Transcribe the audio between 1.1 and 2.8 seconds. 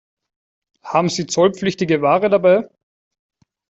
zollpflichtige Ware dabei?